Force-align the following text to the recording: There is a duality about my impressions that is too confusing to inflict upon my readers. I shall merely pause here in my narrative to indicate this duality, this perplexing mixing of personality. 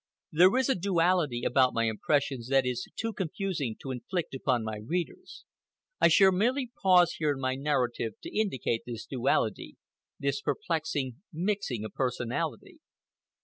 There 0.31 0.57
is 0.57 0.67
a 0.67 0.73
duality 0.73 1.43
about 1.43 1.75
my 1.75 1.83
impressions 1.83 2.47
that 2.47 2.65
is 2.65 2.87
too 2.95 3.13
confusing 3.13 3.75
to 3.81 3.91
inflict 3.91 4.33
upon 4.33 4.63
my 4.63 4.77
readers. 4.83 5.45
I 5.99 6.07
shall 6.07 6.31
merely 6.31 6.71
pause 6.81 7.17
here 7.19 7.33
in 7.33 7.39
my 7.39 7.53
narrative 7.53 8.13
to 8.23 8.35
indicate 8.35 8.81
this 8.87 9.05
duality, 9.05 9.77
this 10.17 10.41
perplexing 10.41 11.21
mixing 11.31 11.85
of 11.85 11.93
personality. 11.93 12.79